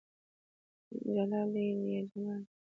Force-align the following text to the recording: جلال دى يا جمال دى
جلال 1.15 1.47
دى 1.53 1.59
يا 1.93 2.01
جمال 2.13 2.41
دى 2.43 2.51